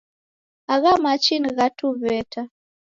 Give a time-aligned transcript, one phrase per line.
[0.73, 2.41] Agha machi ni gha Tuw'eta